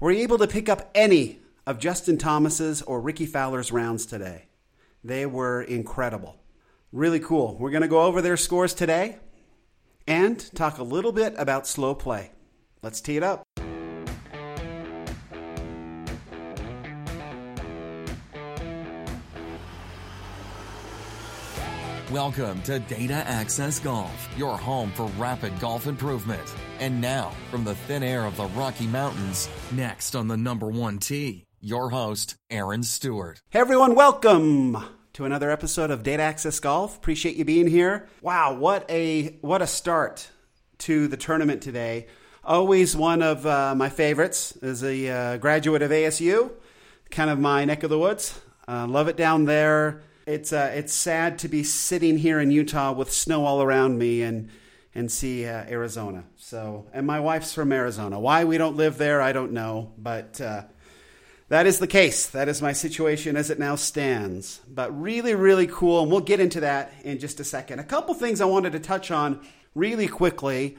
[0.00, 4.46] Were you able to pick up any of Justin Thomas's or Rickie Fowler's rounds today?
[5.02, 6.36] They were incredible.
[6.92, 7.56] Really cool.
[7.58, 9.16] We're going to go over their scores today
[10.06, 12.30] and talk a little bit about slow play.
[12.80, 13.42] Let's tee it up.
[22.12, 26.40] Welcome to Data Access Golf, your home for rapid golf improvement.
[26.80, 31.00] And now, from the thin air of the Rocky Mountains, next on the number one
[31.00, 33.42] tee, your host, Aaron Stewart.
[33.50, 36.96] Hey everyone, welcome to another episode of Data Access Golf.
[36.96, 38.08] Appreciate you being here.
[38.22, 40.30] Wow, what a what a start
[40.78, 42.06] to the tournament today.
[42.42, 46.52] Always one of uh, my favorites as a uh, graduate of ASU,
[47.10, 48.40] kind of my neck of the woods.
[48.66, 52.92] Uh, love it down there it's uh, it's sad to be sitting here in Utah
[52.92, 54.50] with snow all around me and
[54.94, 56.24] and see uh, Arizona.
[56.36, 58.20] So, and my wife's from Arizona.
[58.20, 60.64] Why we don't live there, I don't know, but uh,
[61.48, 62.26] that is the case.
[62.26, 64.60] That is my situation as it now stands.
[64.68, 67.78] But really, really cool, and we'll get into that in just a second.
[67.78, 69.40] A couple things I wanted to touch on
[69.74, 70.76] really quickly.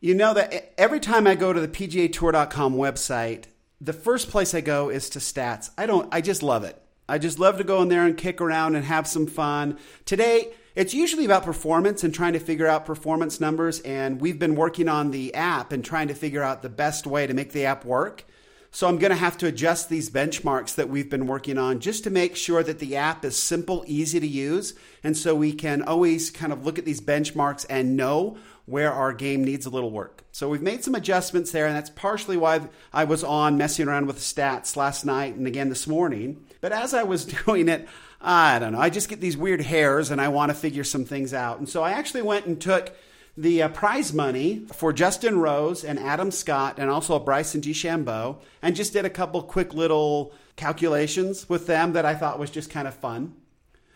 [0.00, 3.44] You know that every time I go to the PGATour.com website,
[3.80, 5.70] the first place I go is to stats.
[5.78, 6.12] I don't.
[6.12, 6.81] I just love it.
[7.12, 9.76] I just love to go in there and kick around and have some fun.
[10.06, 13.80] Today, it's usually about performance and trying to figure out performance numbers.
[13.80, 17.26] And we've been working on the app and trying to figure out the best way
[17.26, 18.24] to make the app work.
[18.70, 22.04] So I'm going to have to adjust these benchmarks that we've been working on just
[22.04, 24.72] to make sure that the app is simple, easy to use.
[25.04, 29.12] And so we can always kind of look at these benchmarks and know where our
[29.12, 30.24] game needs a little work.
[30.30, 32.60] So we've made some adjustments there, and that's partially why
[32.92, 36.44] I was on messing around with the stats last night and again this morning.
[36.60, 37.88] But as I was doing it,
[38.20, 41.04] I don't know, I just get these weird hairs and I want to figure some
[41.04, 41.58] things out.
[41.58, 42.92] And so I actually went and took
[43.36, 48.76] the uh, prize money for Justin Rose and Adam Scott and also Bryson DeChambeau and
[48.76, 52.86] just did a couple quick little calculations with them that I thought was just kind
[52.86, 53.34] of fun.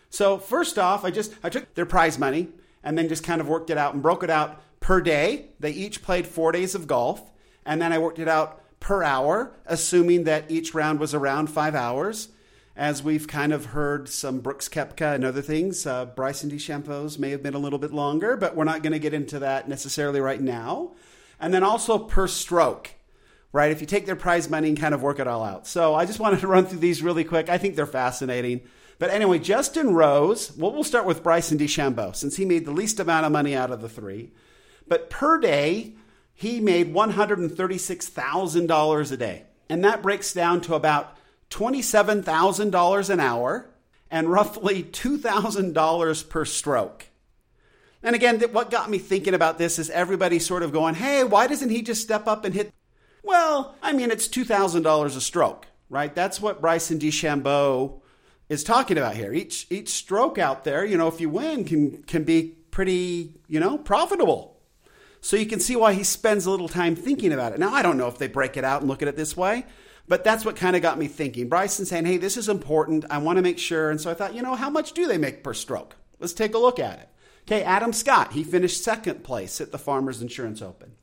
[0.09, 2.49] So first off, I just I took their prize money
[2.83, 5.47] and then just kind of worked it out and broke it out per day.
[5.59, 7.29] They each played 4 days of golf
[7.65, 11.75] and then I worked it out per hour assuming that each round was around 5
[11.75, 12.29] hours
[12.73, 15.85] as we've kind of heard some Brooks Koepka and other things.
[15.85, 18.99] Uh, Bryson DeChambeau's may have been a little bit longer, but we're not going to
[18.99, 20.93] get into that necessarily right now.
[21.37, 22.91] And then also per stroke,
[23.51, 23.71] right?
[23.71, 25.67] If you take their prize money and kind of work it all out.
[25.67, 27.49] So I just wanted to run through these really quick.
[27.49, 28.61] I think they're fascinating.
[28.99, 33.01] But anyway, Justin Rose, well, we'll start with Bryson DeChambeau since he made the least
[33.01, 34.31] amount of money out of the three.
[34.87, 35.93] But per day,
[36.33, 39.43] he made $136,000 a day.
[39.69, 41.17] And that breaks down to about
[41.49, 43.69] $27,000 an hour
[44.09, 47.07] and roughly $2,000 per stroke.
[48.03, 51.47] And again, what got me thinking about this is everybody sort of going, hey, why
[51.47, 52.71] doesn't he just step up and hit?
[53.23, 56.13] Well, I mean, it's $2,000 a stroke, right?
[56.13, 57.99] That's what Bryson DeChambeau
[58.47, 59.33] is talking about here.
[59.33, 63.59] Each, each stroke out there, you know, if you win, can, can be pretty, you
[63.59, 64.56] know, profitable.
[65.27, 67.59] So you can see why he spends a little time thinking about it.
[67.59, 69.65] Now, I don't know if they break it out and look at it this way,
[70.07, 71.49] but that's what kind of got me thinking.
[71.49, 73.03] Bryson saying, hey, this is important.
[73.09, 73.91] I want to make sure.
[73.91, 75.97] And so I thought, you know, how much do they make per stroke?
[76.17, 77.09] Let's take a look at it.
[77.41, 80.93] Okay, Adam Scott, he finished second place at the Farmers Insurance Open.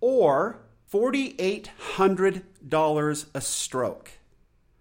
[0.00, 4.12] or $4,800 a stroke.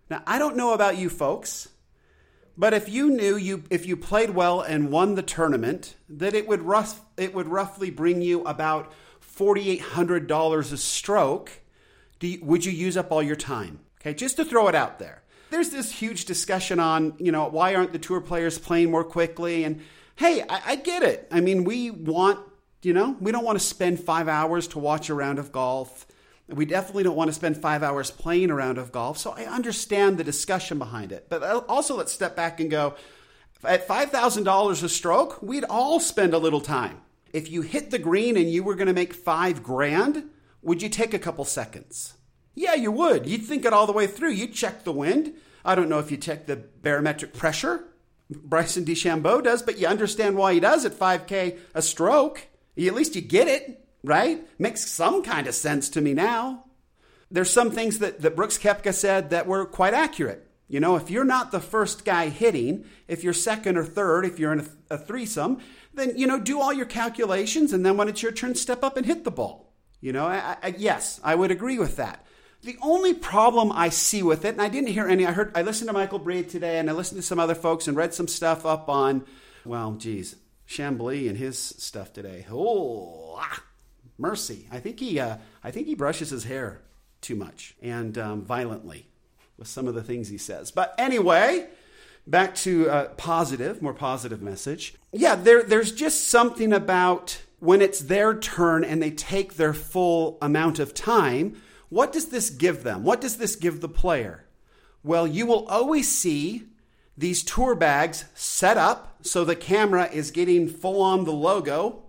[0.09, 1.67] Now, I don't know about you folks,
[2.57, 6.47] but if you knew you if you played well and won the tournament, that it
[6.47, 11.51] would rough, it would roughly bring you about $4,800 a stroke,
[12.21, 13.81] you, would you use up all your time?
[13.99, 15.23] Okay, just to throw it out there.
[15.49, 19.63] There's this huge discussion on, you know, why aren't the tour players playing more quickly?
[19.63, 19.81] And
[20.15, 21.27] hey, I, I get it.
[21.31, 22.39] I mean, we want
[22.83, 26.05] you know, we don't want to spend five hours to watch a round of golf.
[26.47, 29.17] We definitely don't want to spend five hours playing a round of golf.
[29.17, 31.27] So I understand the discussion behind it.
[31.27, 32.95] But also, let's step back and go
[33.63, 37.01] at $5,000 a stroke, we'd all spend a little time.
[37.33, 40.29] If you hit the green and you were going to make five grand,
[40.61, 42.13] would you take a couple seconds?
[42.57, 43.27] Yeah, you would.
[43.27, 44.31] You'd think it all the way through.
[44.31, 45.35] You'd check the wind.
[45.63, 47.83] I don't know if you check the barometric pressure.
[48.31, 52.47] Bryson DeChambeau does, but you understand why he does at 5K a stroke.
[52.75, 54.43] At least you get it, right?
[54.59, 56.65] Makes some kind of sense to me now.
[57.29, 60.49] There's some things that, that Brooks Koepka said that were quite accurate.
[60.67, 64.39] You know, if you're not the first guy hitting, if you're second or third, if
[64.39, 65.59] you're in a, a threesome,
[65.93, 68.97] then, you know, do all your calculations and then when it's your turn, step up
[68.97, 69.71] and hit the ball.
[70.01, 72.23] You know, I, I, yes, I would agree with that.
[72.63, 75.61] The only problem I see with it, and I didn't hear any, I heard, I
[75.61, 78.27] listened to Michael Breed today and I listened to some other folks and read some
[78.27, 79.25] stuff up on,
[79.63, 80.35] well, geez,
[80.67, 82.45] Chamblee and his stuff today.
[82.51, 83.63] Oh, ah,
[84.17, 84.67] mercy.
[84.71, 86.81] I think he, uh, I think he brushes his hair
[87.21, 89.07] too much and um, violently
[89.57, 90.71] with some of the things he says.
[90.71, 91.67] But anyway,
[92.25, 94.95] back to a positive, more positive message.
[95.11, 100.37] Yeah, there, there's just something about when it's their turn and they take their full
[100.41, 101.61] amount of time.
[101.89, 103.03] What does this give them?
[103.03, 104.45] What does this give the player?
[105.03, 106.63] Well, you will always see
[107.17, 112.03] these tour bags set up so the camera is getting full on the logo,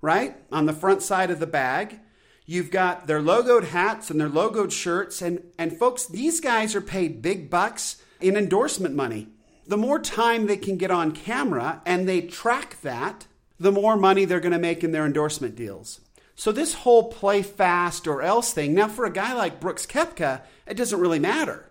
[0.00, 0.36] right?
[0.50, 2.00] On the front side of the bag.
[2.46, 5.22] You've got their logoed hats and their logoed shirts.
[5.22, 9.28] And, and folks, these guys are paid big bucks in endorsement money.
[9.66, 13.26] The more time they can get on camera and they track that,
[13.58, 16.00] the more money they're going to make in their endorsement deals.
[16.34, 20.42] So this whole play fast or else thing, now for a guy like Brooks Koepka,
[20.66, 21.70] it doesn't really matter.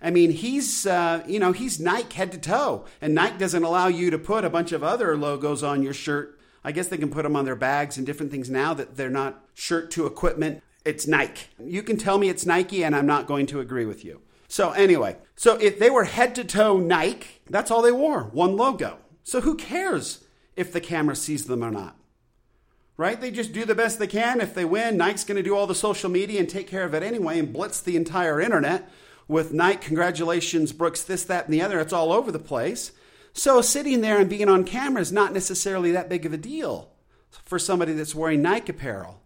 [0.00, 3.88] I mean, he's uh, you know he's Nike head to toe, and Nike doesn't allow
[3.88, 6.38] you to put a bunch of other logos on your shirt.
[6.62, 9.08] I guess they can put them on their bags and different things now that they're
[9.08, 10.62] not shirt to equipment.
[10.84, 11.46] It's Nike.
[11.58, 14.20] You can tell me it's Nike, and I'm not going to agree with you.
[14.48, 18.56] So anyway, so if they were head to toe Nike, that's all they wore, one
[18.56, 18.98] logo.
[19.24, 20.24] So who cares
[20.54, 21.96] if the camera sees them or not?
[22.96, 23.20] Right?
[23.20, 24.40] They just do the best they can.
[24.40, 26.94] If they win, Nike's going to do all the social media and take care of
[26.94, 28.90] it anyway and blitz the entire internet
[29.28, 31.80] with Nike, congratulations, Brooks, this, that, and the other.
[31.80, 32.92] It's all over the place.
[33.32, 36.90] So sitting there and being on camera is not necessarily that big of a deal
[37.44, 39.20] for somebody that's wearing Nike apparel.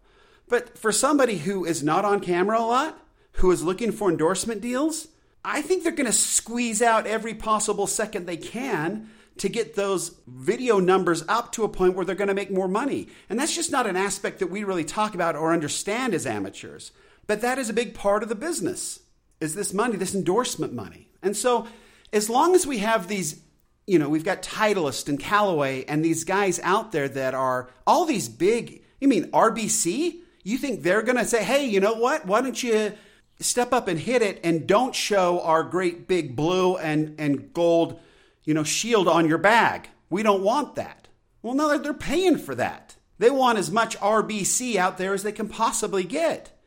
[0.49, 2.99] But for somebody who is not on camera a lot,
[3.33, 5.07] who is looking for endorsement deals,
[5.45, 9.09] I think they're going to squeeze out every possible second they can
[9.41, 12.67] to get those video numbers up to a point where they're going to make more
[12.67, 13.07] money.
[13.27, 16.91] And that's just not an aspect that we really talk about or understand as amateurs.
[17.25, 18.99] But that is a big part of the business.
[19.39, 21.07] Is this money, this endorsement money.
[21.23, 21.65] And so
[22.13, 23.41] as long as we have these
[23.87, 28.05] you know, we've got Titleist and Callaway and these guys out there that are all
[28.05, 30.19] these big, you mean RBC?
[30.43, 32.27] You think they're going to say, "Hey, you know what?
[32.27, 32.93] Why don't you
[33.39, 37.99] step up and hit it and don't show our great big blue and, and gold,
[38.43, 39.89] you know, shield on your bag.
[40.09, 41.07] We don't want that.
[41.41, 42.95] Well, no, they're paying for that.
[43.17, 46.57] They want as much RBC out there as they can possibly get.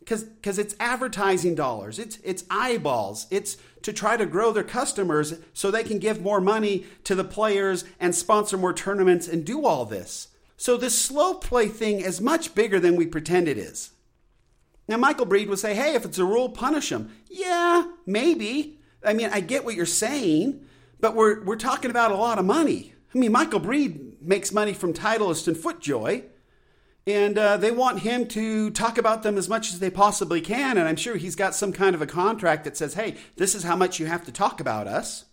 [0.00, 5.70] Because it's advertising dollars, it's it's eyeballs, it's to try to grow their customers so
[5.70, 9.84] they can give more money to the players and sponsor more tournaments and do all
[9.84, 10.28] this.
[10.56, 13.90] So this slow play thing is much bigger than we pretend it is.
[14.88, 17.12] Now, Michael Breed would say, hey, if it's a rule, punish them.
[17.30, 18.80] Yeah, maybe.
[19.04, 20.64] I mean, I get what you're saying,
[21.02, 22.94] but we're, we're talking about a lot of money.
[23.14, 26.24] I mean, Michael Breed makes money from Titleist and FootJoy,
[27.06, 30.78] and uh, they want him to talk about them as much as they possibly can.
[30.78, 33.64] And I'm sure he's got some kind of a contract that says, hey, this is
[33.64, 35.26] how much you have to talk about us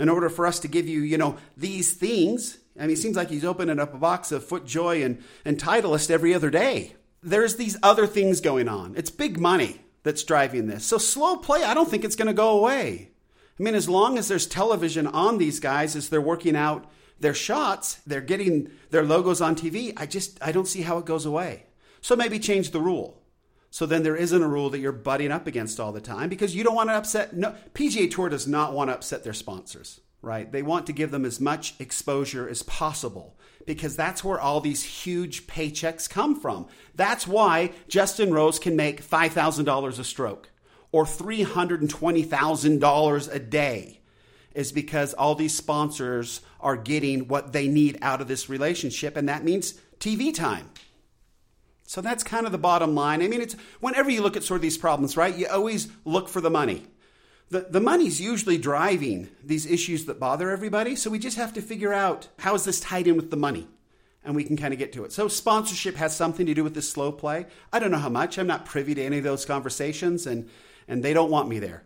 [0.00, 2.58] in order for us to give you, you know, these things.
[2.76, 6.10] I mean, it seems like he's opening up a box of FootJoy and, and Titleist
[6.10, 8.94] every other day there's these other things going on.
[8.96, 10.84] It's big money that's driving this.
[10.84, 13.10] So slow play, I don't think it's going to go away.
[13.58, 17.34] I mean, as long as there's television on these guys as they're working out their
[17.34, 21.24] shots, they're getting their logos on TV, I just I don't see how it goes
[21.24, 21.66] away.
[22.00, 23.22] So maybe change the rule.
[23.70, 26.54] So then there isn't a rule that you're butting up against all the time because
[26.54, 30.00] you don't want to upset no PGA Tour does not want to upset their sponsors,
[30.22, 30.50] right?
[30.50, 34.82] They want to give them as much exposure as possible because that's where all these
[34.82, 36.66] huge paychecks come from.
[36.94, 40.50] That's why Justin Rose can make $5,000 a stroke
[40.94, 44.00] or $320,000 a day
[44.54, 49.28] is because all these sponsors are getting what they need out of this relationship and
[49.28, 50.70] that means TV time.
[51.82, 53.22] So that's kind of the bottom line.
[53.22, 55.36] I mean, it's whenever you look at sort of these problems, right?
[55.36, 56.86] You always look for the money.
[57.50, 60.94] The, the money's usually driving these issues that bother everybody.
[60.94, 63.66] So we just have to figure out how is this tied in with the money?
[64.22, 65.10] And we can kind of get to it.
[65.10, 67.46] So sponsorship has something to do with this slow play.
[67.72, 68.38] I don't know how much.
[68.38, 70.48] I'm not privy to any of those conversations, and,
[70.88, 71.84] and they don't want me there.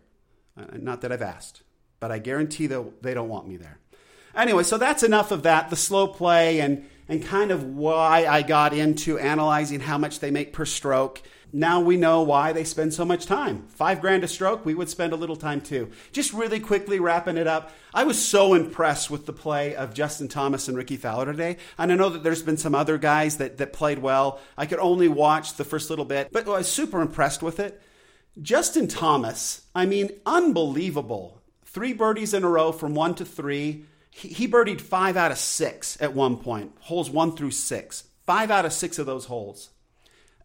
[0.56, 1.62] Uh, not that I've asked,
[2.00, 3.78] but I guarantee that they don't want me there.
[4.34, 8.42] Anyway, so that's enough of that, the slow play and, and kind of why I
[8.42, 11.22] got into analyzing how much they make per stroke.
[11.50, 13.66] Now we know why they spend so much time.
[13.68, 15.90] Five grand a stroke, we would spend a little time too.
[16.12, 17.72] Just really quickly wrapping it up.
[17.94, 21.56] I was so impressed with the play of Justin Thomas and Rickie Fowler today.
[21.78, 24.40] And I know that there's been some other guys that, that played well.
[24.58, 27.80] I could only watch the first little bit, but I was super impressed with it.
[28.40, 31.42] Justin Thomas, I mean, unbelievable.
[31.64, 33.84] Three birdies in a row from one to three.
[34.10, 38.04] He, birdied five out of six at one point, holes one through six.
[38.26, 39.70] Five out of six of those holes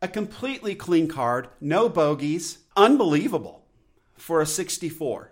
[0.02, 3.66] a completely clean card, no bogeys, unbelievable
[4.16, 5.32] for a 64.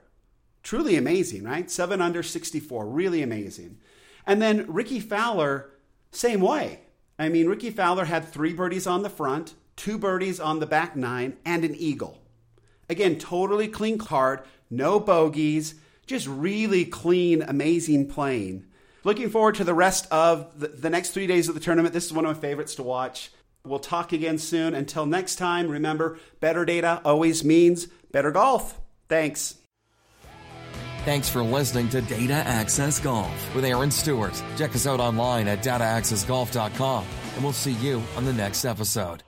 [0.63, 1.69] Truly amazing, right?
[1.69, 3.79] 7 under 64, really amazing.
[4.25, 5.71] And then Rickie Fowler,
[6.11, 6.79] same way.
[7.19, 10.95] I mean, Rickie Fowler had three birdies on the front, two birdies on the back
[10.95, 12.20] nine, and an eagle.
[12.91, 18.65] Again, totally clean card, no bogeys, just really clean, amazing playing.
[19.05, 21.93] Looking forward to the rest of the, the next three days of the tournament.
[21.93, 23.31] This is one of my favorites to watch.
[23.65, 24.75] We'll talk again soon.
[24.75, 28.77] Until next time, remember better data always means better golf.
[29.07, 29.55] Thanks.
[31.05, 34.43] Thanks for listening to Data Access Golf with Aaron Stewart.
[34.57, 37.05] Check us out online at dataaccessgolf.com,
[37.35, 39.23] and we'll see you on the next episode.